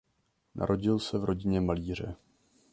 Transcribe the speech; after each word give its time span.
Narodil 0.55 0.99
se 0.99 1.17
v 1.17 1.23
rodině 1.25 1.61
malíře. 1.61 2.15